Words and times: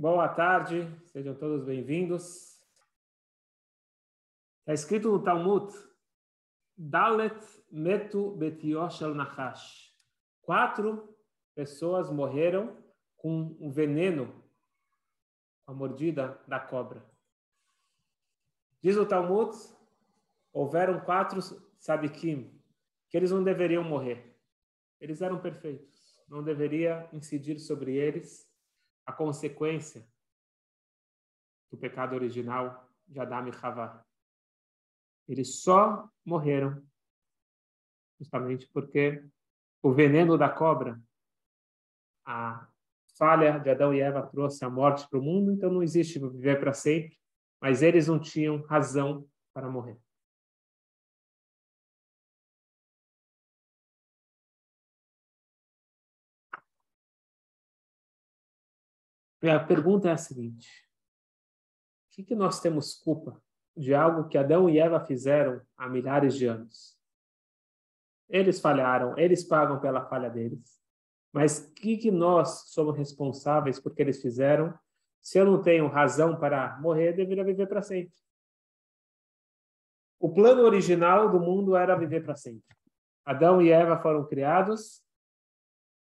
Boa 0.00 0.28
tarde, 0.28 0.88
sejam 1.06 1.34
todos 1.34 1.64
bem-vindos. 1.64 2.56
Está 4.60 4.72
escrito 4.72 5.10
no 5.10 5.20
Talmud, 5.20 5.74
Dalet 6.76 7.36
Metu 7.68 8.30
Betiosh 8.36 9.02
al 9.02 9.12
Nahash. 9.12 9.92
Quatro 10.40 11.12
pessoas 11.52 12.12
morreram 12.12 12.80
com 13.16 13.56
um 13.58 13.72
veneno, 13.72 14.32
a 15.66 15.74
mordida 15.74 16.40
da 16.46 16.60
cobra. 16.60 17.04
Diz 18.80 18.96
o 18.96 19.04
Talmud, 19.04 19.50
houveram 20.52 21.00
quatro 21.00 21.40
sadikim, 21.76 22.56
que 23.10 23.16
eles 23.16 23.32
não 23.32 23.42
deveriam 23.42 23.82
morrer. 23.82 24.38
Eles 25.00 25.20
eram 25.22 25.40
perfeitos. 25.40 26.22
Não 26.28 26.40
deveria 26.40 27.08
incidir 27.12 27.58
sobre 27.58 27.96
eles 27.96 28.48
a 29.08 29.12
consequência 29.12 30.06
do 31.70 31.78
pecado 31.78 32.14
original 32.14 32.86
de 33.06 33.18
Adão 33.18 33.48
e 33.48 33.52
Havá. 33.62 34.04
Eles 35.26 35.62
só 35.62 36.06
morreram 36.22 36.86
justamente 38.20 38.68
porque 38.70 39.24
o 39.82 39.94
veneno 39.94 40.36
da 40.36 40.50
cobra, 40.50 41.00
a 42.26 42.68
falha 43.16 43.58
de 43.58 43.70
Adão 43.70 43.94
e 43.94 44.00
Eva 44.00 44.26
trouxe 44.26 44.62
a 44.62 44.68
morte 44.68 45.08
para 45.08 45.18
o 45.18 45.22
mundo, 45.22 45.52
então 45.52 45.70
não 45.70 45.82
existe 45.82 46.18
viver 46.18 46.60
para 46.60 46.74
sempre, 46.74 47.18
mas 47.62 47.82
eles 47.82 48.08
não 48.08 48.20
tinham 48.20 48.60
razão 48.66 49.26
para 49.54 49.70
morrer. 49.70 49.98
A 59.42 59.60
pergunta 59.60 60.08
é 60.08 60.12
a 60.12 60.16
seguinte: 60.16 60.68
o 62.06 62.16
que, 62.16 62.24
que 62.24 62.34
nós 62.34 62.60
temos 62.60 62.94
culpa 62.94 63.40
de 63.76 63.94
algo 63.94 64.28
que 64.28 64.36
Adão 64.36 64.68
e 64.68 64.78
Eva 64.78 64.98
fizeram 64.98 65.60
há 65.76 65.88
milhares 65.88 66.34
de 66.34 66.46
anos? 66.46 66.98
Eles 68.28 68.60
falharam, 68.60 69.16
eles 69.16 69.44
pagam 69.44 69.80
pela 69.80 70.04
falha 70.06 70.28
deles. 70.28 70.78
Mas 71.32 71.58
o 71.58 71.72
que, 71.74 71.96
que 71.96 72.10
nós 72.10 72.70
somos 72.70 72.96
responsáveis 72.96 73.78
porque 73.78 74.02
eles 74.02 74.20
fizeram? 74.20 74.76
Se 75.20 75.38
eu 75.38 75.44
não 75.44 75.62
tenho 75.62 75.86
razão 75.86 76.38
para 76.38 76.78
morrer, 76.80 77.12
deveria 77.12 77.44
viver 77.44 77.66
para 77.66 77.82
sempre. 77.82 78.14
O 80.18 80.32
plano 80.32 80.62
original 80.62 81.30
do 81.30 81.38
mundo 81.38 81.76
era 81.76 81.96
viver 81.96 82.24
para 82.24 82.34
sempre. 82.34 82.76
Adão 83.24 83.62
e 83.62 83.70
Eva 83.70 84.00
foram 84.00 84.26
criados, 84.26 85.02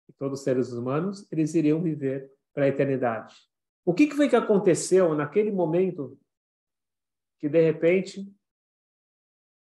e 0.07 0.13
todos 0.13 0.39
os 0.39 0.43
seres 0.43 0.71
humanos, 0.71 1.29
eles 1.31 1.53
iriam 1.53 1.81
viver 1.81 2.31
para 2.53 2.65
a 2.65 2.67
eternidade. 2.67 3.35
O 3.85 3.93
que, 3.93 4.07
que 4.07 4.15
foi 4.15 4.29
que 4.29 4.35
aconteceu 4.35 5.15
naquele 5.15 5.51
momento 5.51 6.19
que, 7.39 7.49
de 7.49 7.61
repente, 7.61 8.31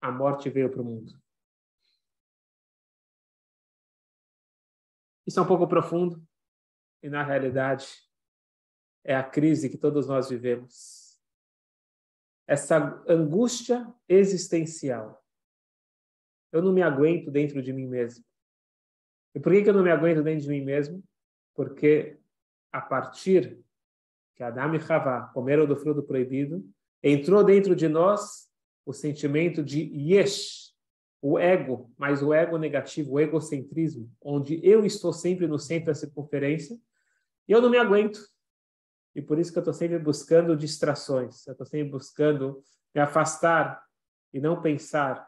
a 0.00 0.10
morte 0.10 0.48
veio 0.48 0.70
para 0.70 0.80
o 0.80 0.84
mundo? 0.84 1.12
Isso 5.26 5.40
é 5.40 5.42
um 5.42 5.46
pouco 5.46 5.66
profundo 5.66 6.24
e, 7.02 7.08
na 7.08 7.22
realidade, 7.22 7.88
é 9.04 9.14
a 9.14 9.24
crise 9.24 9.68
que 9.68 9.76
todos 9.76 10.06
nós 10.06 10.28
vivemos. 10.28 11.20
Essa 12.46 13.02
angústia 13.08 13.92
existencial. 14.08 15.24
Eu 16.52 16.62
não 16.62 16.72
me 16.72 16.82
aguento 16.82 17.30
dentro 17.30 17.60
de 17.60 17.72
mim 17.72 17.86
mesmo. 17.86 18.24
E 19.34 19.40
por 19.40 19.52
que, 19.52 19.62
que 19.62 19.68
eu 19.68 19.74
não 19.74 19.82
me 19.82 19.90
aguento 19.90 20.22
dentro 20.22 20.42
de 20.42 20.48
mim 20.48 20.62
mesmo? 20.62 21.02
Porque 21.54 22.18
a 22.76 22.80
partir 22.82 23.58
que 24.34 24.42
Adam 24.42 24.74
e 24.74 24.78
Havá 24.78 25.30
comeram 25.32 25.66
do 25.66 25.76
fruto 25.76 26.02
proibido, 26.02 26.62
entrou 27.02 27.42
dentro 27.42 27.74
de 27.74 27.88
nós 27.88 28.50
o 28.84 28.92
sentimento 28.92 29.64
de 29.64 29.80
yesh, 29.80 30.74
o 31.22 31.38
ego, 31.38 31.90
mas 31.96 32.22
o 32.22 32.34
ego 32.34 32.58
negativo, 32.58 33.12
o 33.12 33.20
egocentrismo, 33.20 34.12
onde 34.20 34.60
eu 34.62 34.84
estou 34.84 35.10
sempre 35.10 35.46
no 35.46 35.58
centro 35.58 35.86
da 35.86 35.94
circunferência 35.94 36.78
e 37.48 37.52
eu 37.52 37.62
não 37.62 37.70
me 37.70 37.78
aguento. 37.78 38.20
E 39.14 39.22
por 39.22 39.38
isso 39.38 39.50
que 39.50 39.56
eu 39.56 39.62
estou 39.62 39.72
sempre 39.72 39.98
buscando 39.98 40.54
distrações, 40.54 41.46
eu 41.46 41.52
estou 41.52 41.66
sempre 41.66 41.88
buscando 41.88 42.62
me 42.94 43.00
afastar 43.00 43.82
e 44.34 44.38
não 44.38 44.60
pensar 44.60 45.26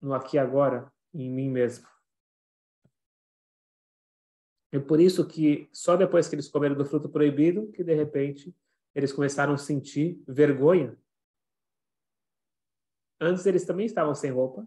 no 0.00 0.14
aqui 0.14 0.36
e 0.36 0.38
agora, 0.38 0.92
em 1.12 1.28
mim 1.28 1.50
mesmo. 1.50 1.84
É 4.70 4.78
por 4.78 5.00
isso 5.00 5.26
que 5.26 5.68
só 5.72 5.96
depois 5.96 6.28
que 6.28 6.34
eles 6.34 6.48
comeram 6.48 6.76
do 6.76 6.84
fruto 6.84 7.08
proibido 7.08 7.68
que 7.72 7.82
de 7.82 7.94
repente 7.94 8.54
eles 8.94 9.12
começaram 9.12 9.54
a 9.54 9.58
sentir 9.58 10.22
vergonha. 10.26 10.96
Antes 13.20 13.46
eles 13.46 13.64
também 13.64 13.86
estavam 13.86 14.14
sem 14.14 14.30
roupa 14.30 14.66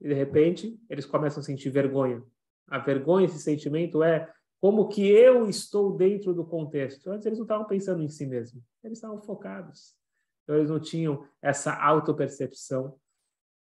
e 0.00 0.08
de 0.08 0.14
repente 0.14 0.80
eles 0.88 1.04
começam 1.04 1.40
a 1.40 1.44
sentir 1.44 1.70
vergonha. 1.70 2.22
A 2.66 2.78
vergonha, 2.78 3.26
esse 3.26 3.38
sentimento 3.38 4.02
é 4.02 4.32
como 4.60 4.88
que 4.88 5.06
eu 5.06 5.48
estou 5.48 5.96
dentro 5.96 6.32
do 6.32 6.44
contexto. 6.44 7.10
Antes 7.10 7.26
eles 7.26 7.38
não 7.38 7.44
estavam 7.44 7.66
pensando 7.66 8.02
em 8.02 8.08
si 8.08 8.26
mesmos, 8.26 8.64
eles 8.82 8.98
estavam 8.98 9.20
focados. 9.20 9.94
Então 10.42 10.56
eles 10.56 10.70
não 10.70 10.80
tinham 10.80 11.26
essa 11.40 11.74
autopercepção 11.74 12.98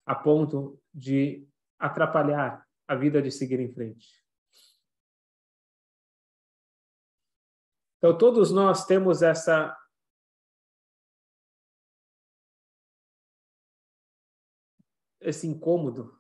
a 0.06 0.16
ponto 0.16 0.80
de 0.94 1.48
atrapalhar 1.78 2.66
a 2.88 2.96
vida 2.96 3.22
de 3.22 3.32
seguir 3.32 3.60
em 3.60 3.72
frente. 3.72 4.21
Então, 8.02 8.18
todos 8.18 8.52
nós 8.52 8.84
temos 8.84 9.22
essa 9.22 9.78
esse 15.22 15.46
incômodo, 15.46 16.20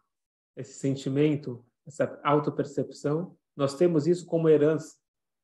esse 0.55 0.73
sentimento, 0.73 1.65
essa 1.87 2.21
autopercepção, 2.23 3.35
nós 3.55 3.73
temos 3.73 4.05
isso 4.05 4.27
como 4.27 4.47
herança. 4.47 4.95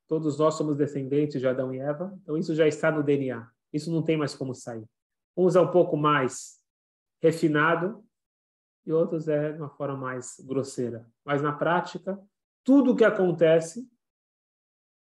Todos 0.07 0.37
nós 0.37 0.53
somos 0.53 0.77
descendentes 0.77 1.41
de 1.41 1.47
Adão 1.47 1.73
e 1.73 1.79
Eva, 1.79 2.15
então 2.21 2.37
isso 2.37 2.53
já 2.53 2.67
está 2.67 2.91
no 2.91 3.01
DNA. 3.01 3.51
Isso 3.73 3.91
não 3.91 4.03
tem 4.03 4.15
mais 4.15 4.35
como 4.35 4.53
sair. 4.53 4.87
Uns 5.35 5.55
é 5.55 5.59
um 5.59 5.71
pouco 5.71 5.97
mais 5.97 6.63
refinado 7.19 8.05
e 8.85 8.93
outros 8.93 9.27
é 9.27 9.53
de 9.53 9.59
uma 9.59 9.71
forma 9.71 9.97
mais 9.97 10.39
grosseira. 10.45 11.11
Mas 11.25 11.41
na 11.41 11.51
prática, 11.51 12.17
tudo 12.63 12.91
o 12.91 12.95
que 12.95 13.03
acontece, 13.03 13.89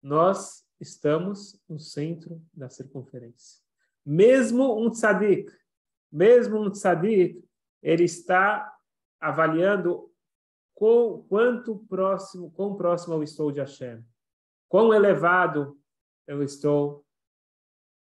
nós 0.00 0.63
estamos 0.80 1.60
no 1.68 1.78
centro 1.78 2.42
da 2.52 2.68
circunferência. 2.68 3.62
Mesmo 4.04 4.78
um 4.78 4.90
tzadik, 4.90 5.50
mesmo 6.10 6.60
um 6.60 6.70
tzadik, 6.70 7.42
ele 7.82 8.04
está 8.04 8.72
avaliando 9.20 10.10
com, 10.74 11.24
quanto 11.28 11.78
próximo, 11.88 12.50
quão 12.50 12.76
próximo 12.76 13.14
eu 13.14 13.22
estou 13.22 13.50
de 13.50 13.60
Hashem, 13.60 14.04
quão 14.68 14.92
elevado 14.92 15.78
eu 16.26 16.42
estou 16.42 17.04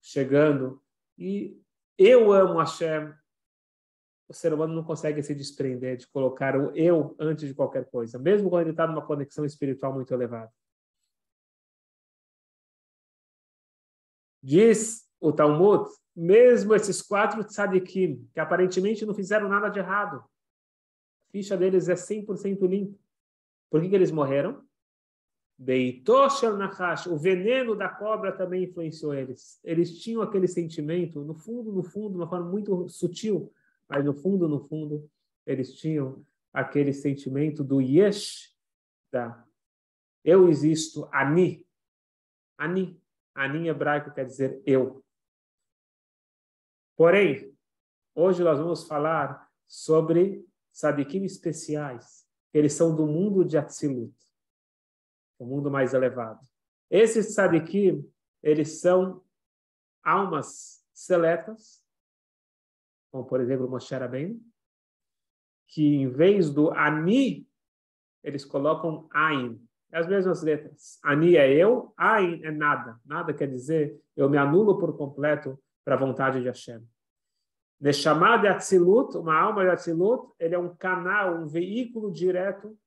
chegando. 0.02 0.82
E 1.18 1.60
eu 1.98 2.32
amo 2.32 2.60
Hashem. 2.60 3.14
O 4.28 4.34
ser 4.34 4.54
humano 4.54 4.74
não 4.74 4.84
consegue 4.84 5.22
se 5.22 5.36
desprender 5.36 5.98
de 5.98 6.08
colocar 6.08 6.58
o 6.58 6.76
eu 6.76 7.16
antes 7.20 7.48
de 7.48 7.54
qualquer 7.54 7.86
coisa, 7.90 8.18
mesmo 8.18 8.50
quando 8.50 8.62
ele 8.64 8.72
está 8.72 8.88
numa 8.88 9.06
conexão 9.06 9.46
espiritual 9.46 9.94
muito 9.94 10.14
elevada. 10.14 10.52
Diz 14.46 15.10
o 15.20 15.34
Talmud, 15.34 15.90
mesmo 16.16 16.76
esses 16.76 17.02
quatro 17.02 17.44
tzadikim, 17.44 18.30
que 18.32 18.40
aparentemente 18.40 19.04
não 19.04 19.16
fizeram 19.16 19.50
nada 19.50 19.70
de 19.70 19.80
errado, 19.80 20.18
a 20.18 21.32
ficha 21.32 21.58
deles 21.58 21.90
é 21.90 21.96
100% 21.96 22.68
limpa. 22.68 22.96
Por 23.72 23.82
que, 23.82 23.90
que 23.90 23.96
eles 23.96 24.12
morreram? 24.12 24.64
Nahash, 25.58 27.08
o 27.08 27.18
veneno 27.18 27.76
da 27.76 27.90
cobra 27.90 28.32
também 28.32 28.66
influenciou 28.66 29.16
eles. 29.16 29.60
Eles 29.64 29.98
tinham 29.98 30.22
aquele 30.22 30.48
sentimento, 30.48 31.24
no 31.24 31.34
fundo, 31.34 31.72
no 31.72 31.82
fundo, 31.82 32.12
de 32.12 32.18
uma 32.18 32.30
forma 32.30 32.48
muito 32.48 32.88
sutil, 32.88 33.52
mas 33.90 34.06
no 34.06 34.14
fundo, 34.14 34.48
no 34.48 34.60
fundo, 34.68 35.10
eles 35.44 35.74
tinham 35.74 36.24
aquele 36.54 36.94
sentimento 36.94 37.64
do 37.64 37.82
yesh, 37.82 38.56
da 39.12 39.44
eu 40.24 40.50
existo, 40.50 41.10
ani, 41.12 41.66
ani, 42.60 43.02
Ani 43.36 43.60
em 43.60 43.68
hebraico 43.68 44.14
quer 44.14 44.26
dizer 44.26 44.64
eu. 44.66 45.04
Porém, 46.96 47.54
hoje 48.16 48.42
nós 48.42 48.58
vamos 48.58 48.88
falar 48.88 49.52
sobre 49.68 50.48
sadikim 50.72 51.26
especiais. 51.26 52.26
Eles 52.54 52.74
são 52.74 52.96
do 52.96 53.06
mundo 53.06 53.44
de 53.44 53.58
Atzilut, 53.58 54.16
o 55.38 55.46
mundo 55.46 55.70
mais 55.70 55.94
elevado. 55.94 56.40
Esses 56.90 57.34
sadikim, 57.34 58.10
eles 58.42 58.80
são 58.80 59.22
almas 60.02 60.82
seletas, 60.94 61.84
como 63.12 63.26
por 63.26 63.42
exemplo 63.42 63.70
Moshe 63.70 63.94
Rabbeinu, 63.94 64.40
que 65.68 65.96
em 65.96 66.08
vez 66.08 66.50
do 66.50 66.72
ani, 66.72 67.50
eles 68.24 68.46
colocam 68.46 69.10
ain, 69.12 69.62
as 69.92 70.08
mesmas 70.08 70.42
letras. 70.42 71.00
Ani 71.04 71.38
é 71.38 71.52
eu, 71.52 71.94
Ain 71.98 72.42
é 72.44 72.52
nada. 72.52 73.00
Nada 73.06 73.34
quer 73.34 73.48
dizer 73.48 74.00
eu 74.16 74.30
me 74.30 74.38
anulo 74.38 74.78
por 74.78 74.98
completo 74.98 75.60
para 75.84 75.96
a 75.96 75.98
vontade 75.98 76.42
de 76.42 76.48
Hashem. 76.48 76.82
Neshama 77.80 78.38
de 78.38 78.48
Atzilut, 78.48 79.18
uma 79.18 79.38
alma 79.38 79.64
de 79.64 79.70
Atzilut, 79.70 80.34
ele 80.40 80.56
é 80.56 80.60
um 80.60 80.76
canal, 80.76 81.36
um 81.36 81.48
veículo 81.48 82.12
direto 82.12 82.78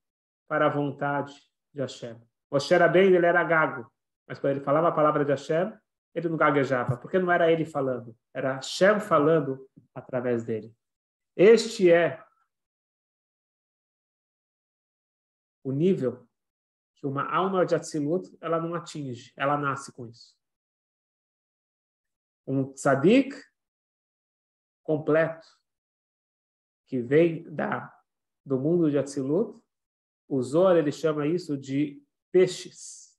para 0.47 0.65
a 0.65 0.69
vontade 0.69 1.33
de 1.73 1.81
Hashem. 1.81 2.15
Moshe 2.51 2.75
bem, 2.89 3.13
ele 3.13 3.25
era 3.25 3.43
gago, 3.43 3.89
mas 4.27 4.39
quando 4.39 4.51
ele 4.51 4.65
falava 4.65 4.87
a 4.89 4.91
palavra 4.91 5.23
de 5.23 5.31
Hashem, 5.31 5.71
ele 6.13 6.27
não 6.27 6.37
gaguejava, 6.37 6.97
porque 6.97 7.19
não 7.19 7.31
era 7.31 7.51
ele 7.51 7.65
falando, 7.65 8.15
era 8.33 8.55
Hashem 8.55 8.99
falando 8.99 9.67
através 9.93 10.43
dele. 10.43 10.73
Este 11.35 11.91
é 11.91 12.21
o 15.63 15.71
nível 15.71 16.27
que 16.99 17.07
uma 17.07 17.23
alma 17.33 17.65
de 17.65 17.73
Atzilut, 17.73 18.29
ela 18.41 18.59
não 18.59 18.75
atinge, 18.75 19.31
ela 19.37 19.57
nasce 19.57 19.91
com 19.93 20.05
isso. 20.07 20.37
Um 22.45 22.73
tzadik 22.73 23.33
completo, 24.83 25.47
que 26.87 27.01
vem 27.01 27.43
da, 27.43 27.93
do 28.45 28.59
mundo 28.59 28.91
de 28.91 28.97
Atzilut, 28.97 29.57
o 30.27 30.41
Zohar 30.41 30.75
ele 30.75 30.91
chama 30.91 31.25
isso 31.25 31.57
de 31.57 32.03
peixes. 32.31 33.17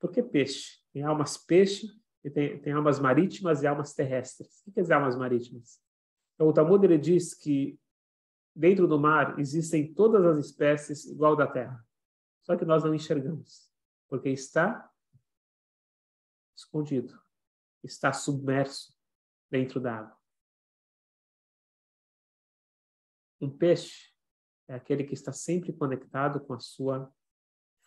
Por 0.00 0.10
que 0.10 0.22
peixe? 0.22 0.82
Tem 0.92 1.02
almas 1.02 1.36
peixe 1.36 1.86
e 2.24 2.30
tem, 2.30 2.60
tem 2.60 2.72
almas 2.72 2.98
marítimas 2.98 3.62
e 3.62 3.66
almas 3.66 3.94
terrestres. 3.94 4.60
O 4.60 4.64
que 4.64 4.72
quer 4.72 4.80
dizer 4.82 4.94
almas 4.94 5.16
marítimas? 5.16 5.80
Então, 6.34 6.48
o 6.48 6.52
Talmud 6.52 6.84
ele 6.84 6.98
diz 6.98 7.34
que 7.34 7.78
dentro 8.54 8.88
do 8.88 8.98
mar 8.98 9.38
existem 9.38 9.94
todas 9.94 10.24
as 10.24 10.44
espécies 10.44 11.04
igual 11.04 11.36
da 11.36 11.46
terra. 11.46 11.84
Só 12.44 12.56
que 12.56 12.64
nós 12.64 12.84
não 12.84 12.94
enxergamos, 12.94 13.70
porque 14.06 14.28
está 14.28 14.90
escondido, 16.54 17.18
está 17.82 18.12
submerso 18.12 18.94
dentro 19.50 19.80
da 19.80 19.96
água. 19.96 20.16
Um 23.40 23.50
peixe 23.50 24.12
é 24.68 24.74
aquele 24.74 25.04
que 25.04 25.14
está 25.14 25.32
sempre 25.32 25.72
conectado 25.72 26.38
com 26.40 26.54
a 26.54 26.60
sua 26.60 27.12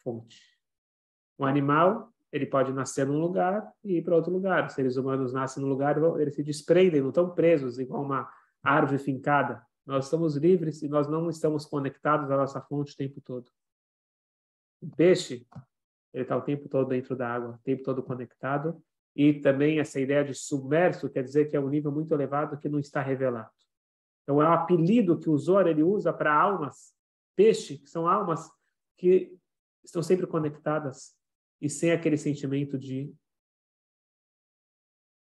fonte. 0.03 0.59
Um 1.37 1.45
animal, 1.45 2.11
ele 2.31 2.47
pode 2.47 2.73
nascer 2.73 3.05
num 3.05 3.19
lugar 3.19 3.71
e 3.83 3.97
ir 3.97 4.03
para 4.03 4.15
outro 4.15 4.31
lugar. 4.31 4.65
Os 4.65 4.73
seres 4.73 4.97
humanos 4.97 5.33
nascem 5.33 5.61
num 5.61 5.69
lugar, 5.69 5.97
eles 6.19 6.35
se 6.35 6.43
desprendem, 6.43 7.01
não 7.01 7.09
estão 7.09 7.33
presos 7.33 7.77
igual 7.77 8.03
uma 8.03 8.31
árvore 8.63 8.97
fincada. 8.97 9.65
Nós 9.85 10.05
estamos 10.05 10.35
livres 10.35 10.81
e 10.81 10.87
nós 10.87 11.07
não 11.07 11.29
estamos 11.29 11.65
conectados 11.65 12.29
à 12.31 12.37
nossa 12.37 12.59
fonte 12.59 12.93
o 12.93 12.97
tempo 12.97 13.21
todo. 13.21 13.49
Um 14.81 14.89
peixe, 14.89 15.47
ele 16.13 16.23
está 16.23 16.35
o 16.35 16.41
tempo 16.41 16.67
todo 16.69 16.89
dentro 16.89 17.15
da 17.15 17.33
água, 17.33 17.55
o 17.55 17.63
tempo 17.63 17.83
todo 17.83 18.03
conectado. 18.03 18.81
E 19.15 19.33
também 19.41 19.79
essa 19.79 19.99
ideia 19.99 20.23
de 20.23 20.33
submerso 20.33 21.09
quer 21.09 21.23
dizer 21.23 21.49
que 21.49 21.55
é 21.55 21.59
um 21.59 21.69
nível 21.69 21.91
muito 21.91 22.13
elevado 22.13 22.57
que 22.57 22.69
não 22.69 22.79
está 22.79 23.01
revelado. 23.01 23.51
Então, 24.23 24.41
é 24.41 24.47
um 24.47 24.53
apelido 24.53 25.17
que 25.17 25.29
o 25.29 25.37
Zohar 25.37 25.67
ele 25.67 25.81
usa 25.81 26.11
para 26.13 26.33
almas, 26.33 26.93
peixe, 27.35 27.77
que 27.77 27.89
são 27.89 28.07
almas 28.07 28.49
que 28.97 29.35
estão 29.83 30.03
sempre 30.03 30.27
conectadas 30.27 31.15
e 31.61 31.69
sem 31.69 31.91
aquele 31.91 32.17
sentimento 32.17 32.77
de 32.77 33.13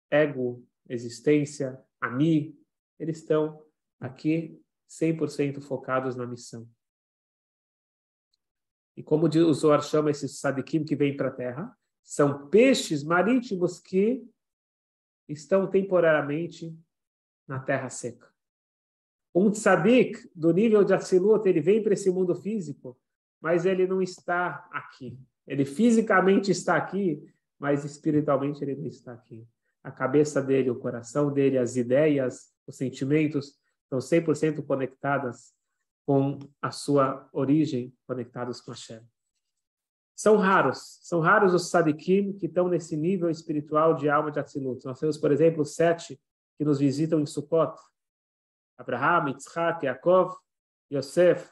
ego, 0.09 0.65
existência, 0.89 1.81
ami, 2.01 2.57
eles 2.99 3.19
estão 3.19 3.63
aqui 3.99 4.61
100% 4.89 5.61
focados 5.61 6.15
na 6.15 6.25
missão. 6.25 6.67
E 8.97 9.03
como 9.03 9.27
o 9.27 9.53
Zohar 9.53 9.83
chama 9.83 10.09
esses 10.09 10.39
sadikim 10.39 10.83
que 10.83 10.95
vêm 10.95 11.15
para 11.15 11.27
a 11.27 11.31
terra, 11.31 11.77
são 12.01 12.47
peixes 12.47 13.03
marítimos 13.03 13.79
que 13.79 14.27
estão 15.29 15.67
temporariamente 15.69 16.75
na 17.47 17.59
terra 17.59 17.89
seca. 17.89 18.27
Um 19.35 19.51
tzadik 19.51 20.27
do 20.33 20.51
nível 20.51 20.83
de 20.83 20.95
Atzilut, 20.95 21.47
ele 21.47 21.61
vem 21.61 21.83
para 21.83 21.93
esse 21.93 22.09
mundo 22.09 22.33
físico, 22.33 22.99
mas 23.39 23.67
ele 23.67 23.85
não 23.85 24.01
está 24.01 24.67
aqui. 24.71 25.19
Ele 25.45 25.63
fisicamente 25.63 26.49
está 26.49 26.75
aqui, 26.75 27.23
mas 27.59 27.85
espiritualmente 27.85 28.63
ele 28.63 28.75
não 28.75 28.87
está 28.87 29.13
aqui. 29.13 29.47
A 29.83 29.91
cabeça 29.91 30.41
dele, 30.41 30.71
o 30.71 30.79
coração 30.79 31.31
dele, 31.31 31.59
as 31.59 31.75
ideias, 31.75 32.51
os 32.65 32.75
sentimentos 32.75 33.59
estão 33.83 33.99
100% 33.99 34.65
conectadas 34.65 35.53
com 36.07 36.39
a 36.61 36.71
sua 36.71 37.27
origem, 37.33 37.93
conectados 38.07 38.61
com 38.61 38.71
a 38.71 38.75
Shem. 38.75 39.05
São 40.15 40.37
raros, 40.37 40.99
são 41.01 41.19
raros 41.19 41.53
os 41.53 41.69
sadikim 41.69 42.31
que 42.37 42.45
estão 42.45 42.69
nesse 42.69 42.95
nível 42.95 43.29
espiritual 43.29 43.93
de 43.93 44.09
alma 44.09 44.31
de 44.31 44.39
Atzilut. 44.39 44.85
Nós 44.85 44.97
temos, 44.97 45.17
por 45.17 45.33
exemplo, 45.33 45.65
sete 45.65 46.17
que 46.57 46.63
nos 46.63 46.79
visitam 46.79 47.19
em 47.19 47.25
Sukkot, 47.25 47.77
Abraham, 48.77 49.27
Yitzhak, 49.27 49.85
Yaakov, 49.85 50.33
Yosef. 50.89 51.51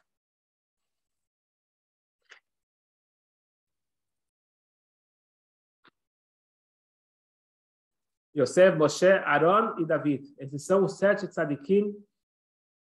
Yosef, 8.33 8.77
Moshe, 8.77 9.05
Aaron 9.05 9.79
e 9.79 9.85
David. 9.85 10.33
Esses 10.37 10.65
são 10.65 10.85
os 10.85 10.93
sete 10.93 11.27
tzadikim 11.27 11.93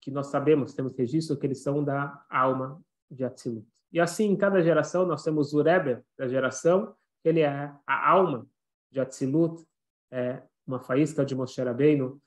que 0.06 0.10
nós 0.12 0.28
sabemos, 0.28 0.72
temos 0.72 0.96
registro 0.96 1.36
que 1.36 1.44
eles 1.44 1.64
são 1.64 1.82
da 1.82 2.24
alma 2.30 2.80
de 3.10 3.24
Atzilut. 3.24 3.66
E 3.92 3.98
assim, 3.98 4.26
em 4.26 4.36
cada 4.36 4.62
geração, 4.62 5.04
nós 5.04 5.24
temos 5.24 5.52
o 5.52 5.60
Rebbe 5.60 6.00
da 6.16 6.28
geração, 6.28 6.94
ele 7.24 7.40
é 7.40 7.74
a 7.84 8.08
alma 8.08 8.48
de 8.88 9.00
Atzilut, 9.00 9.66
é 10.12 10.44
uma 10.64 10.78
faísca 10.78 11.24
de 11.24 11.34
Moshe 11.34 11.60
Rabbeinu, 11.60 12.22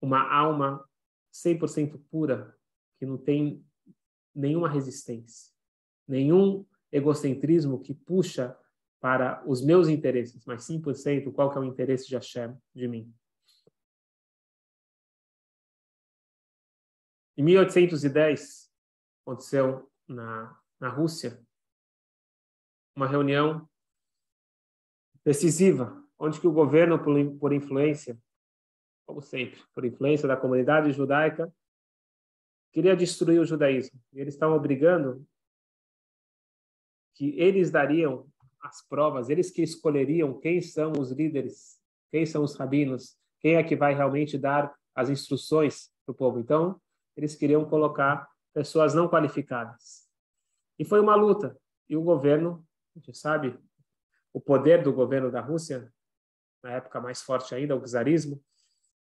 uma 0.00 0.32
alma 0.32 0.88
100% 1.34 2.00
pura, 2.08 2.56
que 3.00 3.04
não 3.04 3.18
tem 3.18 3.66
nenhuma 4.32 4.68
resistência, 4.68 5.52
nenhum 6.06 6.64
egocentrismo 6.92 7.80
que 7.80 7.94
puxa 7.94 8.56
para 9.00 9.42
os 9.44 9.60
meus 9.60 9.88
interesses, 9.88 10.44
mas 10.46 10.68
100% 10.68 11.32
qual 11.32 11.50
que 11.50 11.58
é 11.58 11.60
o 11.60 11.64
interesse 11.64 12.06
de 12.06 12.14
Hashem 12.14 12.56
de 12.72 12.86
mim. 12.86 13.12
Em 17.40 17.42
1810, 17.42 18.70
aconteceu 19.22 19.90
na, 20.06 20.60
na 20.78 20.90
Rússia 20.90 21.42
uma 22.94 23.06
reunião 23.06 23.66
decisiva, 25.24 26.06
onde 26.18 26.38
que 26.38 26.46
o 26.46 26.52
governo, 26.52 27.02
por, 27.02 27.16
por 27.38 27.54
influência 27.54 28.20
como 29.06 29.22
sempre, 29.22 29.58
por 29.74 29.86
influência 29.86 30.28
da 30.28 30.36
comunidade 30.36 30.92
judaica, 30.92 31.50
queria 32.74 32.94
destruir 32.94 33.40
o 33.40 33.46
judaísmo. 33.46 33.98
E 34.12 34.20
eles 34.20 34.34
estavam 34.34 34.54
obrigando 34.54 35.26
que 37.14 37.30
eles 37.40 37.70
dariam 37.70 38.30
as 38.60 38.86
provas, 38.86 39.30
eles 39.30 39.50
que 39.50 39.62
escolheriam 39.62 40.38
quem 40.38 40.60
são 40.60 40.92
os 40.92 41.10
líderes, 41.10 41.80
quem 42.10 42.26
são 42.26 42.44
os 42.44 42.54
rabinos, 42.54 43.16
quem 43.40 43.54
é 43.54 43.64
que 43.64 43.74
vai 43.74 43.94
realmente 43.94 44.36
dar 44.36 44.78
as 44.94 45.08
instruções 45.08 45.90
para 46.04 46.12
o 46.12 46.14
povo. 46.14 46.38
Então, 46.38 46.78
eles 47.16 47.34
queriam 47.34 47.64
colocar 47.64 48.28
pessoas 48.52 48.94
não 48.94 49.08
qualificadas. 49.08 50.08
E 50.78 50.84
foi 50.84 51.00
uma 51.00 51.14
luta. 51.14 51.56
E 51.88 51.96
o 51.96 52.02
governo, 52.02 52.66
a 52.94 52.98
gente 52.98 53.16
sabe, 53.16 53.58
o 54.32 54.40
poder 54.40 54.82
do 54.82 54.92
governo 54.92 55.30
da 55.30 55.40
Rússia, 55.40 55.92
na 56.62 56.72
época 56.72 57.00
mais 57.00 57.22
forte 57.22 57.54
ainda, 57.54 57.76
o 57.76 57.82
czarismo, 57.82 58.42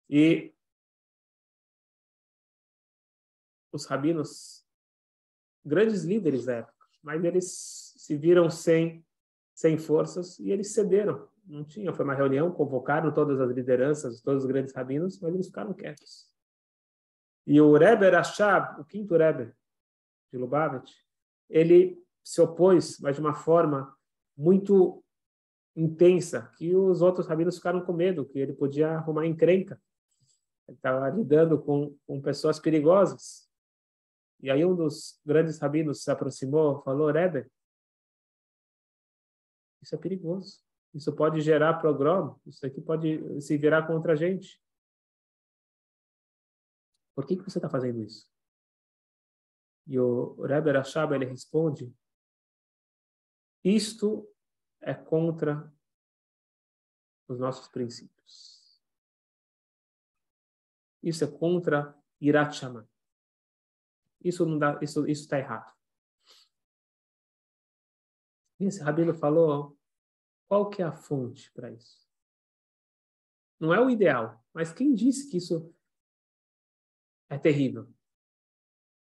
e 0.08 0.54
os 3.72 3.84
rabinos, 3.86 4.64
grandes 5.64 6.02
líderes 6.04 6.46
da 6.46 6.56
época, 6.56 6.86
mas 7.02 7.22
eles 7.24 7.94
se 7.96 8.16
viram 8.16 8.50
sem, 8.50 9.04
sem 9.54 9.78
forças 9.78 10.38
e 10.38 10.50
eles 10.50 10.72
cederam. 10.72 11.28
Não 11.44 11.64
tinha, 11.64 11.92
foi 11.92 12.04
uma 12.04 12.14
reunião, 12.14 12.50
convocaram 12.50 13.12
todas 13.12 13.40
as 13.40 13.50
lideranças, 13.50 14.20
todos 14.20 14.44
os 14.44 14.48
grandes 14.48 14.74
rabinos, 14.74 15.20
mas 15.20 15.34
eles 15.34 15.46
ficaram 15.46 15.72
quietos. 15.72 16.29
E 17.46 17.60
o 17.60 17.76
Rebbe 17.76 18.08
Rashab, 18.08 18.80
o 18.80 18.84
quinto 18.84 19.16
Rebbe 19.16 19.52
de 20.32 20.38
Lubavitch, 20.38 20.92
ele 21.48 22.00
se 22.22 22.40
opôs, 22.40 22.98
mas 23.00 23.16
de 23.16 23.20
uma 23.20 23.34
forma 23.34 23.96
muito 24.36 25.02
intensa, 25.74 26.50
que 26.56 26.74
os 26.74 27.02
outros 27.02 27.26
rabinos 27.26 27.56
ficaram 27.56 27.80
com 27.80 27.92
medo, 27.92 28.24
que 28.24 28.38
ele 28.38 28.52
podia 28.52 28.90
arrumar 28.90 29.26
encrenca 29.26 29.80
estava 30.72 31.08
lidando 31.10 31.60
com, 31.60 31.96
com 32.06 32.20
pessoas 32.20 32.58
perigosas. 32.58 33.48
E 34.40 34.50
aí 34.50 34.64
um 34.64 34.74
dos 34.74 35.20
grandes 35.24 35.58
rabinos 35.58 36.02
se 36.02 36.10
aproximou, 36.10 36.82
falou, 36.82 37.10
Rebbe, 37.10 37.46
isso 39.82 39.94
é 39.94 39.98
perigoso. 39.98 40.58
Isso 40.94 41.14
pode 41.14 41.40
gerar 41.40 41.74
programa. 41.74 42.38
Isso 42.46 42.64
aqui 42.66 42.80
pode 42.80 43.40
se 43.40 43.56
virar 43.56 43.86
contra 43.86 44.12
a 44.12 44.16
gente. 44.16 44.60
Por 47.14 47.26
que, 47.26 47.36
que 47.36 47.42
você 47.42 47.58
está 47.58 47.68
fazendo 47.68 48.00
isso? 48.00 48.30
E 49.86 49.98
o 49.98 50.40
Rebbe 50.42 50.72
Rashab, 50.72 51.14
ele 51.14 51.24
responde 51.24 51.92
Isto 53.64 54.28
é 54.80 54.94
contra 54.94 55.72
os 57.28 57.38
nossos 57.38 57.68
princípios. 57.68 58.80
Isso 61.02 61.24
é 61.24 61.26
contra 61.26 61.96
Irat. 62.20 62.62
Isso 64.22 64.44
não 64.44 64.58
dá, 64.58 64.78
isso 64.82 65.06
isso 65.06 65.22
está 65.22 65.38
errado. 65.38 65.74
E 68.58 68.66
esse 68.66 68.82
rabino 68.82 69.14
falou, 69.14 69.78
qual 70.46 70.68
que 70.68 70.82
é 70.82 70.84
a 70.84 70.92
fonte 70.92 71.50
para 71.52 71.70
isso? 71.70 72.06
Não 73.58 73.72
é 73.72 73.80
o 73.80 73.88
ideal, 73.88 74.44
mas 74.52 74.72
quem 74.72 74.94
disse 74.94 75.30
que 75.30 75.38
isso 75.38 75.74
é 77.30 77.38
terrível? 77.38 77.88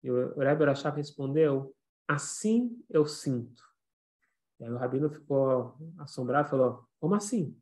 E 0.04 0.12
o 0.12 0.40
Rebbe 0.40 0.66
Rashab 0.66 0.98
respondeu, 0.98 1.76
assim 2.08 2.86
eu 2.90 3.06
sinto. 3.06 3.64
E 4.60 4.66
aí 4.66 4.72
o 4.72 4.78
rabino 4.78 5.10
ficou 5.10 5.78
assombrado 5.98 6.48
e 6.48 6.52
falou, 6.52 6.88
como 7.00 7.16
assim? 7.16 7.60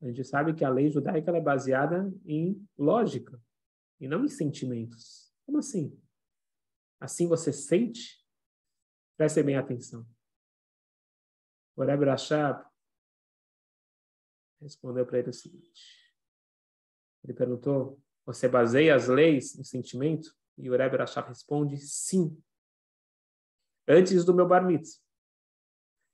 A 0.00 0.06
gente 0.06 0.24
sabe 0.24 0.52
que 0.52 0.64
a 0.64 0.68
lei 0.68 0.90
judaica 0.90 1.30
é 1.30 1.40
baseada 1.40 2.12
em 2.24 2.68
lógica 2.76 3.40
e 4.00 4.08
não 4.08 4.24
em 4.24 4.28
sentimentos. 4.28 5.32
Como 5.46 5.58
assim? 5.58 5.96
Assim 7.00 7.28
você 7.28 7.52
sente? 7.52 8.20
Preste 9.16 9.42
bem 9.42 9.56
atenção. 9.56 10.04
O 11.76 11.84
Rebbe 11.84 12.04
Rashab 12.04 12.64
respondeu 14.60 15.06
para 15.06 15.20
ele 15.20 15.30
o 15.30 15.32
seguinte. 15.32 16.14
Ele 17.22 17.32
perguntou, 17.32 18.00
você 18.24 18.48
baseia 18.48 18.94
as 18.94 19.08
leis 19.08 19.56
em 19.58 19.64
sentimento? 19.64 20.34
E 20.56 20.70
o 20.70 20.76
Rebbe 20.76 20.96
Rashab 20.96 21.28
responde, 21.28 21.76
sim. 21.78 22.40
Antes 23.88 24.24
do 24.24 24.34
meu 24.34 24.46
bar 24.46 24.64
mitzvah, 24.64 25.02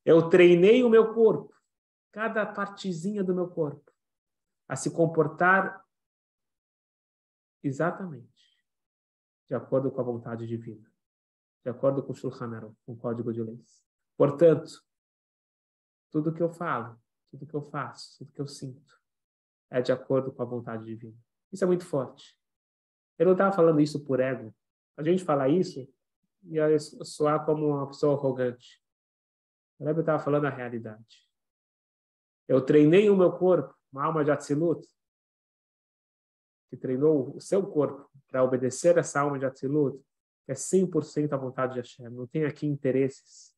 eu 0.04 0.28
treinei 0.28 0.82
o 0.82 0.88
meu 0.88 1.12
corpo, 1.12 1.54
cada 2.10 2.46
partezinha 2.46 3.22
do 3.22 3.34
meu 3.34 3.48
corpo, 3.48 3.92
a 4.66 4.74
se 4.74 4.90
comportar 4.90 5.84
exatamente 7.62 8.38
de 9.48 9.54
acordo 9.54 9.90
com 9.90 10.00
a 10.00 10.04
vontade 10.04 10.46
divina, 10.46 10.90
de 11.62 11.70
acordo 11.70 12.02
com 12.02 12.12
o 12.12 12.14
Shulchan 12.14 12.54
Aruch, 12.54 12.76
com 12.86 12.92
o 12.92 12.96
Código 12.96 13.32
de 13.32 13.42
Leis. 13.42 13.84
Portanto, 14.16 14.82
tudo 16.10 16.32
que 16.32 16.42
eu 16.42 16.50
falo, 16.50 16.98
tudo 17.30 17.46
que 17.46 17.54
eu 17.54 17.62
faço, 17.62 18.18
tudo 18.18 18.32
que 18.32 18.40
eu 18.40 18.46
sinto, 18.46 18.98
é 19.70 19.82
de 19.82 19.92
acordo 19.92 20.32
com 20.32 20.42
a 20.42 20.46
vontade 20.46 20.84
divina. 20.84 21.18
Isso 21.52 21.64
é 21.64 21.66
muito 21.66 21.84
forte. 21.84 22.36
Eu 23.18 23.26
não 23.26 23.32
estava 23.32 23.54
falando 23.54 23.80
isso 23.80 24.04
por 24.04 24.20
ego. 24.20 24.54
A 24.96 25.02
gente 25.02 25.24
fala 25.24 25.48
isso 25.48 25.88
e 26.44 26.78
soar 27.04 27.44
como 27.44 27.66
uma 27.66 27.86
pessoa 27.86 28.16
arrogante. 28.16 28.82
O 29.78 29.84
Rebbe 29.84 30.00
estava 30.00 30.22
falando 30.22 30.46
a 30.46 30.50
realidade. 30.50 31.28
Eu 32.46 32.64
treinei 32.64 33.10
o 33.10 33.16
meu 33.16 33.32
corpo, 33.32 33.74
uma 33.92 34.04
alma 34.04 34.24
de 34.24 34.30
Atzilut, 34.30 34.86
que 36.70 36.76
treinou 36.76 37.36
o 37.36 37.40
seu 37.40 37.66
corpo 37.66 38.10
para 38.26 38.42
obedecer 38.42 38.96
essa 38.98 39.20
alma 39.20 39.38
de 39.38 39.46
Atzilut, 39.46 39.98
que 40.44 40.52
é 40.52 40.54
100% 40.54 41.32
a 41.32 41.36
vontade 41.36 41.74
de 41.74 41.80
Hashem. 41.80 42.08
Não 42.08 42.26
tem 42.26 42.44
aqui 42.44 42.66
interesses. 42.66 43.54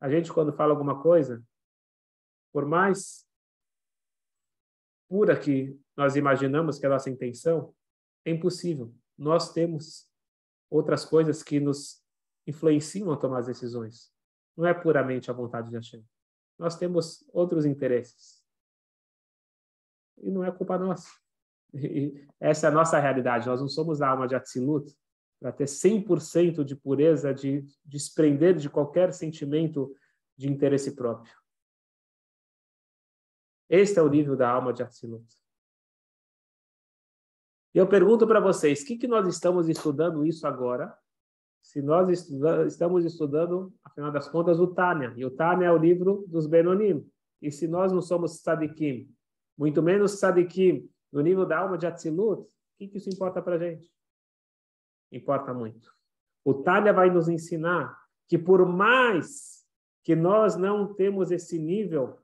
A 0.00 0.08
gente, 0.08 0.32
quando 0.32 0.52
fala 0.52 0.72
alguma 0.72 1.02
coisa, 1.02 1.42
por 2.52 2.66
mais 2.66 3.26
pura 5.08 5.38
que 5.38 5.78
nós 5.96 6.16
imaginamos 6.16 6.78
que 6.78 6.86
é 6.86 6.88
a 6.88 6.92
nossa 6.92 7.10
intenção, 7.10 7.74
é 8.24 8.30
impossível. 8.30 8.94
Nós 9.16 9.52
temos 9.52 10.08
outras 10.70 11.04
coisas 11.04 11.42
que 11.42 11.60
nos 11.60 12.02
influenciam 12.46 13.12
a 13.12 13.16
tomar 13.16 13.40
as 13.40 13.46
decisões. 13.46 14.12
Não 14.56 14.66
é 14.66 14.74
puramente 14.74 15.30
a 15.30 15.34
vontade 15.34 15.68
de 15.68 15.76
Hashem. 15.76 16.04
Nós 16.58 16.76
temos 16.76 17.24
outros 17.32 17.64
interesses. 17.64 18.42
E 20.18 20.30
não 20.30 20.44
é 20.44 20.50
culpa 20.50 20.78
nossa. 20.78 21.10
E 21.74 22.26
essa 22.38 22.66
é 22.66 22.70
a 22.70 22.72
nossa 22.72 22.98
realidade. 22.98 23.46
Nós 23.46 23.60
não 23.60 23.68
somos 23.68 24.02
a 24.02 24.08
alma 24.08 24.28
de 24.28 24.34
Atzilut 24.34 24.94
para 25.40 25.52
ter 25.52 25.64
100% 25.64 26.64
de 26.64 26.76
pureza, 26.76 27.34
de 27.34 27.64
desprender 27.84 28.56
de 28.56 28.70
qualquer 28.70 29.12
sentimento 29.12 29.94
de 30.36 30.48
interesse 30.48 30.94
próprio. 30.94 31.34
Este 33.68 33.98
é 33.98 34.02
o 34.02 34.08
nível 34.08 34.36
da 34.36 34.48
alma 34.48 34.72
de 34.72 34.82
Atzilut. 34.82 35.41
E 37.74 37.78
eu 37.78 37.86
pergunto 37.86 38.26
para 38.26 38.40
vocês, 38.40 38.82
o 38.82 38.86
que, 38.86 38.98
que 38.98 39.08
nós 39.08 39.26
estamos 39.26 39.68
estudando 39.68 40.26
isso 40.26 40.46
agora? 40.46 40.94
Se 41.62 41.80
nós 41.80 42.08
estuda, 42.08 42.66
estamos 42.66 43.04
estudando, 43.04 43.72
afinal 43.82 44.12
das 44.12 44.28
contas, 44.28 44.60
o 44.60 44.66
Tânia. 44.66 45.12
E 45.16 45.24
o 45.24 45.30
Tânia 45.30 45.66
é 45.66 45.72
o 45.72 45.78
livro 45.78 46.24
dos 46.28 46.46
Benonim. 46.46 47.08
E 47.40 47.50
se 47.50 47.66
nós 47.66 47.92
não 47.92 48.02
somos 48.02 48.40
Sadikim, 48.40 49.08
muito 49.56 49.82
menos 49.82 50.18
Sadikim, 50.18 50.88
no 51.10 51.20
nível 51.20 51.46
da 51.46 51.58
alma 51.58 51.78
de 51.78 51.86
Atzilut, 51.86 52.42
o 52.42 52.46
que, 52.78 52.88
que 52.88 52.98
isso 52.98 53.08
importa 53.08 53.40
para 53.40 53.56
a 53.56 53.58
gente? 53.58 53.90
Importa 55.10 55.54
muito. 55.54 55.90
O 56.44 56.54
Tânia 56.54 56.92
vai 56.92 57.10
nos 57.10 57.28
ensinar 57.28 57.96
que 58.28 58.36
por 58.38 58.66
mais 58.66 59.62
que 60.02 60.16
nós 60.16 60.56
não 60.56 60.92
temos 60.92 61.30
esse 61.30 61.58
nível 61.58 62.18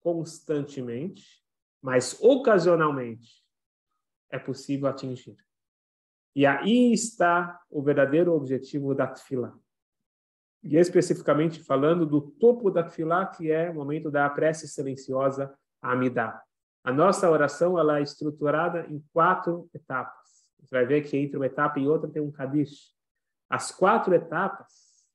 constantemente, 0.00 1.44
mas 1.82 2.18
ocasionalmente 2.22 3.47
é 4.30 4.38
possível 4.38 4.88
atingir. 4.88 5.36
E 6.34 6.46
aí 6.46 6.92
está 6.92 7.60
o 7.70 7.82
verdadeiro 7.82 8.32
objetivo 8.32 8.94
da 8.94 9.06
Tfilá. 9.06 9.58
E 10.62 10.76
especificamente 10.76 11.62
falando 11.62 12.04
do 12.04 12.20
topo 12.20 12.70
da 12.70 12.82
Tfilá, 12.82 13.26
que 13.26 13.50
é 13.50 13.70
o 13.70 13.74
momento 13.74 14.10
da 14.10 14.28
prece 14.28 14.68
silenciosa 14.68 15.56
Amidá. 15.80 16.42
A 16.84 16.92
nossa 16.92 17.30
oração 17.30 17.78
ela 17.78 17.98
é 17.98 18.02
estruturada 18.02 18.86
em 18.86 19.00
quatro 19.12 19.68
etapas. 19.74 20.46
Você 20.60 20.74
vai 20.74 20.86
ver 20.86 21.02
que 21.02 21.16
entre 21.16 21.36
uma 21.36 21.46
etapa 21.46 21.78
e 21.78 21.86
outra 21.86 22.10
tem 22.10 22.22
um 22.22 22.30
Kadish. 22.30 22.94
As 23.48 23.70
quatro 23.70 24.14
etapas 24.14 25.06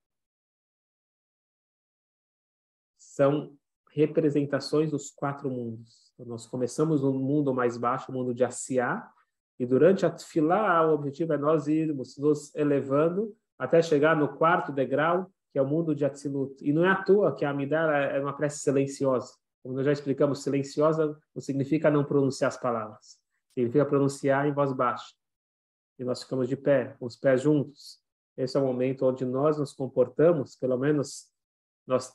são 2.97 3.55
representações 3.91 4.89
dos 4.89 5.11
quatro 5.11 5.49
mundos. 5.49 6.12
Então, 6.13 6.25
nós 6.25 6.45
começamos 6.45 7.01
no 7.01 7.13
mundo 7.13 7.53
mais 7.53 7.77
baixo, 7.77 8.11
o 8.11 8.15
mundo 8.15 8.33
de 8.33 8.43
Asiá, 8.43 9.09
e 9.59 9.65
durante 9.65 10.05
a 10.05 10.09
Tfilá, 10.09 10.85
o 10.87 10.93
objetivo 10.93 11.33
é 11.33 11.37
nós 11.37 11.67
irmos 11.67 12.17
nos 12.17 12.53
elevando 12.55 13.35
até 13.57 13.81
chegar 13.81 14.15
no 14.15 14.35
quarto 14.35 14.71
degrau, 14.71 15.31
que 15.51 15.59
é 15.59 15.61
o 15.61 15.67
mundo 15.67 15.95
de 15.95 16.03
Atzilut. 16.03 16.55
E 16.61 16.73
não 16.73 16.83
é 16.83 16.89
à 16.89 17.03
toa 17.03 17.35
que 17.35 17.45
a 17.45 17.51
Amidala 17.51 17.95
é 17.95 18.19
uma 18.19 18.33
prece 18.33 18.59
silenciosa. 18.59 19.33
Como 19.61 19.75
nós 19.75 19.85
já 19.85 19.91
explicamos, 19.91 20.43
silenciosa 20.43 21.17
não 21.33 21.41
significa 21.41 21.89
não 21.89 22.03
pronunciar 22.03 22.49
as 22.49 22.57
palavras. 22.57 23.19
Significa 23.53 23.85
pronunciar 23.85 24.47
em 24.47 24.51
voz 24.51 24.73
baixa. 24.73 25.13
E 25.99 26.03
nós 26.03 26.23
ficamos 26.23 26.49
de 26.49 26.57
pé, 26.57 26.95
com 26.99 27.05
os 27.05 27.15
pés 27.15 27.41
juntos. 27.41 28.01
Esse 28.35 28.57
é 28.57 28.59
o 28.59 28.65
momento 28.65 29.05
onde 29.05 29.23
nós 29.23 29.59
nos 29.59 29.71
comportamos, 29.73 30.55
pelo 30.55 30.77
menos 30.77 31.31
nós 31.85 32.13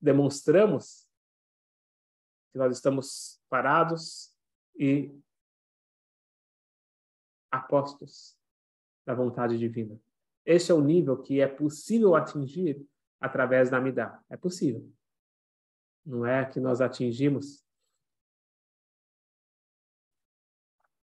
demonstramos 0.00 1.08
que 2.54 2.58
nós 2.58 2.76
estamos 2.76 3.42
parados 3.50 4.32
e 4.78 5.12
apostos 7.50 8.38
da 9.04 9.12
vontade 9.12 9.58
divina. 9.58 10.00
Esse 10.46 10.70
é 10.70 10.74
o 10.74 10.80
nível 10.80 11.20
que 11.20 11.40
é 11.40 11.48
possível 11.48 12.14
atingir 12.14 12.86
através 13.20 13.70
da 13.70 13.78
Amidá. 13.78 14.22
É 14.30 14.36
possível. 14.36 14.88
Não 16.06 16.24
é 16.24 16.44
que 16.48 16.60
nós 16.60 16.80
atingimos. 16.80 17.66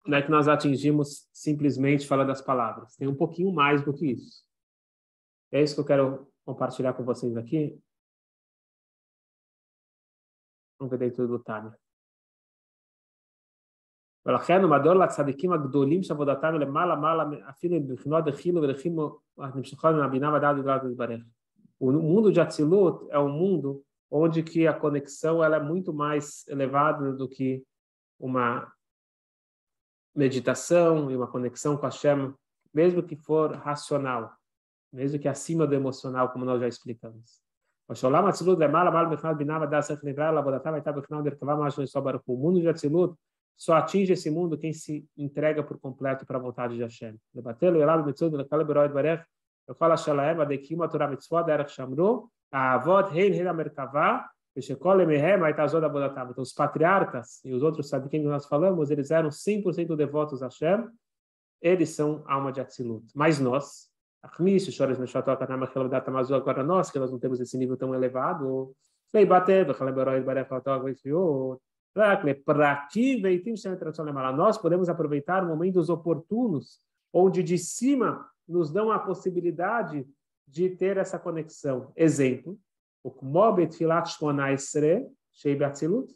Não 0.05 0.19
é 0.19 0.23
que 0.23 0.31
nós 0.31 0.47
atingimos 0.47 1.27
simplesmente 1.33 2.07
falando 2.07 2.33
as 2.33 2.43
palavras. 2.43 2.97
Tem 2.97 3.09
um 3.09 3.17
pouquinho 3.17 3.51
mais 3.51 3.83
do 3.83 3.95
que 3.95 4.13
isso. 4.13 4.45
É 5.51 5.63
isso 5.63 5.75
que 5.75 5.81
eu 5.81 5.87
quero 5.87 6.31
compartilhar 6.45 6.93
com 6.93 7.03
vocês 7.03 7.35
aqui 7.35 7.81
Vamos 10.80 10.92
ver 10.92 10.98
dentro 10.98 11.28
do 11.28 11.40
Tânia. 11.40 11.74
ולכן 14.26 14.62
הוא 14.62 14.72
מדור 14.72 14.94
לצדיקים 14.94 15.54
הגדולים 15.54 16.04
שעבודתם 16.04 16.54
למעלה 16.54 16.96
מעלה 16.96 17.24
אפילו 17.50 17.76
מבחינות 17.76 18.26
דחילו 18.26 18.62
ודחימו 18.62 19.20
נמשכו 19.38 19.88
מן 19.88 20.04
הבינה 20.04 20.34
ודעת 20.34 20.56
ודעת 20.60 20.84
להתברך. 20.84 21.22
O 21.80 21.92
mundo 21.92 22.32
de 22.32 22.40
Atzilut 22.40 23.06
é 23.12 23.20
um 23.20 23.30
mundo 23.30 23.84
onde 24.10 24.42
que 24.42 24.66
a 24.66 24.74
conexão 24.74 25.44
ela 25.44 25.58
é 25.58 25.60
muito 25.60 25.94
mais 25.94 26.48
elevada 26.48 27.12
do 27.12 27.28
que 27.28 27.66
uma 28.18 28.72
meditação 30.16 31.12
e 31.12 31.18
uma 31.18 31.28
conexão 31.28 31.76
com 31.76 31.86
a 31.86 31.90
Hashem, 31.90 32.34
mesmo 32.74 33.04
que 33.04 33.18
for 33.18 33.52
racional, 33.58 34.34
mesmo 34.92 35.20
que 35.20 35.28
acima 35.28 35.68
do 35.68 35.76
emocional, 35.76 36.32
como 36.32 36.46
nós 36.46 36.62
já 36.62 36.68
explicamos. 36.68 37.44
O 42.27 42.37
mundo 42.37 42.61
de 42.61 42.69
Atzilut 42.69 43.17
só 43.57 43.75
atinge 43.75 44.13
esse 44.13 44.31
mundo 44.31 44.57
quem 44.57 44.73
se 44.73 45.05
entrega 45.17 45.63
por 45.63 45.79
completo 45.79 46.25
para 46.25 46.39
a 46.39 46.41
vontade 46.41 46.77
de 46.77 46.83
Hashem. 46.83 47.19
a 52.53 52.75
avot 52.75 53.13
rein 53.13 53.33
rein 53.33 53.53
merkavá, 53.53 54.31
então, 54.57 56.43
os 56.43 56.53
patriarcas 56.53 57.45
e 57.45 57.53
os 57.53 57.63
outros 57.63 57.89
sadikim 57.89 58.23
que 58.23 58.29
nós 58.29 58.47
falamos, 58.47 58.91
eles 58.91 59.11
eram 59.11 59.29
100% 59.31 59.95
devotos 59.97 60.43
a 60.43 60.47
Hashem, 60.47 60.89
eles 61.61 61.91
são 61.91 62.25
alma 62.27 62.51
de 62.53 62.61
Atzilut. 62.61 63.07
Mas 63.15 63.39
nós, 63.39 63.90
agora 66.35 66.63
nós, 66.63 66.91
que 66.91 66.99
nós 66.99 67.11
não 67.11 67.19
temos 67.19 67.41
esse 67.41 67.57
nível 67.57 67.77
tão 67.77 67.95
elevado, 67.95 68.75
nós 74.37 74.59
podemos 74.59 74.89
aproveitar 74.89 75.45
momentos 75.45 75.89
oportunos, 75.89 76.79
onde 77.13 77.43
de 77.43 77.59
cima 77.59 78.29
nos 78.47 78.71
dão 78.71 78.93
a 78.93 78.99
possibilidade 78.99 80.07
de 80.47 80.69
ter 80.71 80.97
essa 80.97 81.19
conexão. 81.19 81.93
Exemplo, 81.97 82.59
o 83.03 83.11
Kmobet 83.11 83.75
Filat 83.77 84.09
Shmonaisre, 84.11 85.09
Shei 85.33 85.57
Batzilut, 85.57 86.15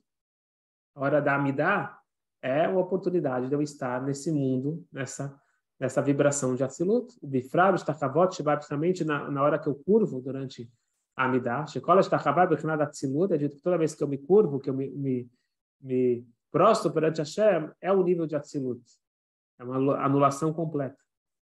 a 0.95 1.01
hora 1.01 1.21
da 1.21 1.35
Amidah, 1.35 1.99
é 2.43 2.69
uma 2.69 2.81
oportunidade 2.81 3.49
de 3.49 3.55
eu 3.55 3.63
estar 3.63 4.03
nesse 4.03 4.31
mundo, 4.31 4.85
nessa 4.93 5.41
nessa 5.80 6.02
vibração 6.02 6.56
de 6.56 6.64
Atzilut. 6.64 7.14
O 7.22 7.28
Bifrado 7.28 7.76
está 7.76 7.94
cavot, 7.94 8.44
principalmente 8.44 9.04
na, 9.04 9.30
na 9.32 9.44
hora 9.44 9.60
que 9.60 9.68
eu 9.68 9.76
curvo 9.76 10.22
durante 10.22 10.70
a 11.16 11.26
Amidah. 11.26 11.68
Shekola 11.68 12.02
está 12.02 12.20
cavot, 12.20 12.48
Bechinad 12.48 12.82
Atzilut, 12.82 13.34
é 13.34 13.38
dito 13.38 13.56
que 13.56 13.62
toda 13.62 13.78
vez 13.78 13.96
que 13.96 14.04
eu 14.04 14.08
me 14.08 14.18
curvo, 14.18 14.60
que 14.60 14.70
eu 14.70 14.74
me, 14.74 14.90
me, 14.90 15.30
me 15.82 16.26
prostro 16.52 16.92
perante 16.92 17.20
Hashem, 17.20 17.70
é 17.82 17.92
o 17.92 18.04
nível 18.04 18.28
de 18.28 18.36
Atzilut. 18.36 18.82
É 19.60 19.64
uma 19.64 20.04
anulação 20.04 20.54
completa. 20.54 20.98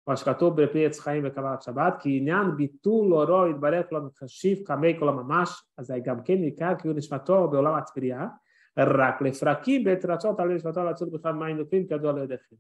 מה 0.08 0.18
שכתוב 0.18 0.62
בפרי 0.62 0.86
עץ 0.86 1.00
חיים 1.00 1.24
וקבלת 1.28 1.62
שבת, 1.62 1.94
כי 2.00 2.18
עניין 2.18 2.56
ביטול 2.56 3.14
אורו 3.14 3.48
יתברך 3.48 3.92
לו 3.92 4.00
מחשיב 4.04 4.58
כמי 4.66 5.00
כל 5.00 5.10
הממש, 5.10 5.64
אז 5.78 5.86
זה 5.86 6.00
גם 6.00 6.24
כן 6.24 6.36
ניכר 6.36 6.76
כי 6.76 6.88
הוא 6.88 6.98
נשמתו 6.98 7.48
בעולם 7.48 7.74
הצפייה, 7.74 8.28
רק 8.78 9.22
לפרקים 9.22 9.84
בעת 9.84 10.06
רצות 10.06 10.40
על 10.40 10.56
נשמתו 10.56 10.84
לצוד 10.84 11.12
בכלל 11.12 11.34
מים 11.34 11.58
נופים 11.58 11.88
כידוע 11.88 12.14
לידיכם. 12.14 12.56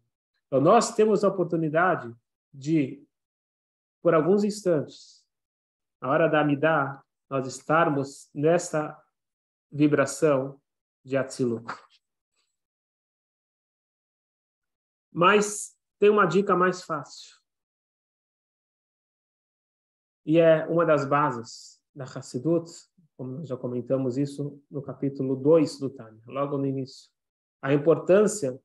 então, 0.46 0.60
nós 0.60 0.94
temos 0.94 1.24
a 1.24 1.28
oportunidade 1.28 2.14
de, 2.52 3.04
por 4.02 4.14
alguns 4.14 4.44
instantes, 4.44 5.24
na 6.00 6.10
hora 6.10 6.28
da 6.28 6.40
Amidá, 6.40 7.02
nós 7.28 7.46
estarmos 7.46 8.30
nessa 8.32 8.96
vibração 9.70 10.60
de 11.04 11.16
Atzilut. 11.16 11.66
Mas 15.12 15.76
tem 15.98 16.10
uma 16.10 16.26
dica 16.26 16.54
mais 16.54 16.82
fácil. 16.82 17.36
E 20.24 20.38
é 20.38 20.66
uma 20.66 20.84
das 20.84 21.08
bases 21.08 21.80
da 21.94 22.04
Hassidut, 22.04 22.70
como 23.16 23.38
nós 23.38 23.48
já 23.48 23.56
comentamos 23.56 24.18
isso 24.18 24.62
no 24.70 24.82
capítulo 24.82 25.36
2 25.36 25.78
do 25.78 25.88
Tânia, 25.88 26.22
logo 26.26 26.58
no 26.58 26.66
início. 26.66 27.10
A 27.62 27.72
importância 27.72 28.60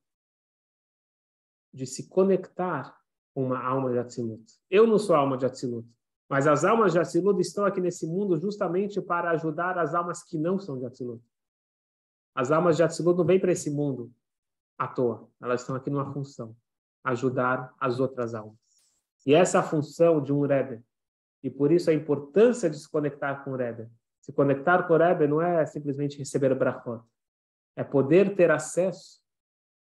de 1.73 1.85
se 1.85 2.09
conectar 2.09 2.95
com 3.33 3.45
uma 3.45 3.63
alma 3.63 3.91
de 3.91 3.99
Atzilut. 3.99 4.43
Eu 4.69 4.85
não 4.85 4.99
sou 4.99 5.15
alma 5.15 5.37
de 5.37 5.45
Atzilut, 5.45 5.87
mas 6.29 6.47
as 6.47 6.63
almas 6.63 6.93
de 6.93 6.99
Atzilut 6.99 7.39
estão 7.39 7.65
aqui 7.65 7.79
nesse 7.79 8.05
mundo 8.05 8.37
justamente 8.37 9.01
para 9.01 9.31
ajudar 9.31 9.77
as 9.77 9.93
almas 9.93 10.23
que 10.23 10.37
não 10.37 10.59
são 10.59 10.77
de 10.77 10.85
Atzilut. 10.85 11.23
As 12.35 12.51
almas 12.51 12.77
de 12.77 12.83
Atzilut 12.83 13.17
não 13.17 13.25
vêm 13.25 13.39
para 13.39 13.51
esse 13.51 13.69
mundo 13.69 14.11
à 14.77 14.87
toa, 14.87 15.29
elas 15.41 15.61
estão 15.61 15.75
aqui 15.75 15.89
numa 15.89 16.11
função, 16.13 16.55
ajudar 17.03 17.73
as 17.79 17.99
outras 17.99 18.33
almas. 18.33 18.57
E 19.25 19.33
essa 19.33 19.57
é 19.57 19.61
a 19.61 19.63
função 19.63 20.21
de 20.21 20.33
um 20.33 20.41
Rebbe, 20.41 20.83
e 21.43 21.49
por 21.49 21.71
isso 21.71 21.89
a 21.89 21.93
importância 21.93 22.69
de 22.69 22.77
se 22.77 22.89
conectar 22.89 23.43
com 23.43 23.51
o 23.51 23.55
Rebbe. 23.55 23.89
Se 24.21 24.31
conectar 24.31 24.83
com 24.83 24.93
o 24.93 24.97
Rebbe 24.97 25.27
não 25.27 25.41
é 25.41 25.65
simplesmente 25.65 26.17
receber 26.17 26.53
brachot. 26.53 27.03
É 27.75 27.83
poder 27.83 28.35
ter 28.35 28.51
acesso 28.51 29.19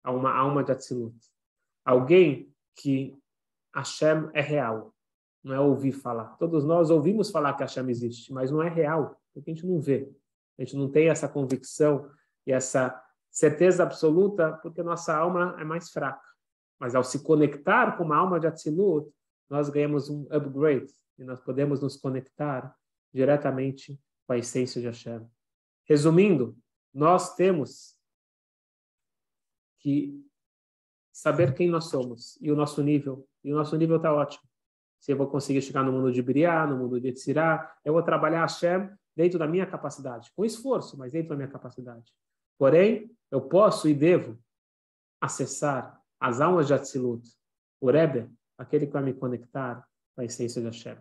a 0.04 0.12
uma 0.12 0.34
alma 0.34 0.63
de 0.63 0.71
Atzilut. 0.71 1.17
Alguém 1.88 2.54
que 2.76 3.17
Hashem 3.73 4.30
é 4.34 4.41
real. 4.41 4.93
Não 5.41 5.56
é 5.56 5.60
ouvir 5.62 5.93
falar. 5.93 6.36
Todos 6.36 6.65
nós 6.65 6.89
ouvimos 6.89 7.32
falar 7.32 7.54
que 7.54 7.63
Hashem 7.63 7.89
existe, 7.89 8.34
mas 8.34 8.52
não 8.52 8.62
é 8.62 8.67
real, 8.67 9.17
porque 9.34 9.50
a 9.50 9.54
gente 9.54 9.65
não 9.65 9.80
vê. 9.80 10.13
A 10.60 10.63
gente 10.63 10.76
não 10.76 10.91
tem 10.91 11.08
essa 11.08 11.30
convicção 11.30 12.12
e 12.45 12.52
essa 12.52 13.02
certeza 13.32 13.84
absoluta, 13.84 14.52
porque 14.62 14.84
nossa 14.84 15.15
alma 15.15 15.56
é 15.62 15.63
mais 15.63 15.89
fraca. 15.89 16.28
Mas 16.78 16.93
ao 16.93 17.06
se 17.06 17.23
conectar 17.23 17.95
com 17.95 18.04
uma 18.04 18.17
alma 18.17 18.38
de 18.38 18.47
Atzilut, 18.47 19.10
nós 19.50 19.69
ganhamos 19.69 20.10
um 20.10 20.28
upgrade, 20.30 20.91
e 21.17 21.23
nós 21.23 21.39
podemos 21.39 21.82
nos 21.82 21.95
conectar 21.95 22.76
diretamente 23.13 23.97
com 24.26 24.34
a 24.34 24.38
essência 24.38 24.82
de 24.82 24.88
Hashem. 24.88 25.26
Resumindo, 25.86 26.58
nós 26.93 27.34
temos 27.36 27.95
que 29.80 30.21
saber 31.17 31.56
quem 31.56 31.67
nós 31.67 31.86
somos 31.86 32.38
e 32.39 32.51
o 32.51 32.56
nosso 32.56 32.84
nível. 32.84 33.27
E 33.43 33.51
o 33.51 33.56
nosso 33.56 33.75
nível 33.75 33.97
está 33.97 34.13
ótimo. 34.13 34.43
Se 34.99 35.12
eu 35.12 35.17
vou 35.17 35.25
conseguir 35.25 35.63
chegar 35.63 35.84
no 35.84 35.91
mundo 35.91 36.12
de 36.12 36.21
Briá, 36.21 36.67
no 36.67 36.77
mundo 36.77 37.01
de 37.01 37.08
Etzirá, 37.08 37.75
eu 37.84 37.93
vou 37.93 38.03
trabalhar 38.03 38.41
Hashem 38.41 38.88
dentro 39.15 39.39
da 39.39 39.47
minha 39.47 39.65
capacidade, 39.65 40.32
com 40.36 40.45
esforço, 40.45 40.95
mas 40.95 41.12
dentro 41.12 41.30
da 41.30 41.36
minha 41.36 41.47
capacidade. 41.47 42.13
Porém, 42.56 43.12
eu 43.32 43.41
posso 43.41 43.89
e 43.89 43.95
devo 43.95 44.38
acessar 45.19 45.99
as 46.19 46.39
almas 46.39 46.67
de 46.67 46.75
Atzilut, 46.75 47.27
o 47.82 47.89
Rebbe, 47.89 48.30
aquele 48.56 48.86
que 48.86 48.93
vai 48.93 49.01
me 49.01 49.13
conectar 49.13 49.84
a 50.15 50.23
essência 50.23 50.62
de 50.62 50.67
Hashem. 50.67 50.97